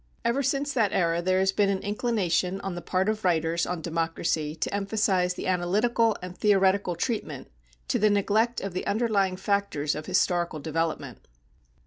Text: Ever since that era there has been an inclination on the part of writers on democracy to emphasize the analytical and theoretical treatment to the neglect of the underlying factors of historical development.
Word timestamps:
Ever 0.25 0.41
since 0.41 0.73
that 0.73 0.91
era 0.93 1.21
there 1.21 1.37
has 1.37 1.51
been 1.51 1.69
an 1.69 1.83
inclination 1.83 2.59
on 2.61 2.73
the 2.73 2.81
part 2.81 3.07
of 3.07 3.23
writers 3.23 3.67
on 3.67 3.83
democracy 3.83 4.55
to 4.55 4.73
emphasize 4.73 5.35
the 5.35 5.45
analytical 5.45 6.17
and 6.23 6.35
theoretical 6.35 6.95
treatment 6.95 7.51
to 7.87 7.99
the 7.99 8.09
neglect 8.09 8.61
of 8.61 8.73
the 8.73 8.87
underlying 8.87 9.37
factors 9.37 9.93
of 9.93 10.07
historical 10.07 10.57
development. 10.59 11.27